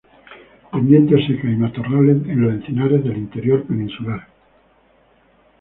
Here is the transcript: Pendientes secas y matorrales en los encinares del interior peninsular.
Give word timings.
Pendientes 0.71 1.23
secas 1.27 1.45
y 1.45 1.55
matorrales 1.57 2.25
en 2.27 2.41
los 2.41 2.53
encinares 2.53 3.03
del 3.03 3.17
interior 3.17 3.63
peninsular. 3.67 4.27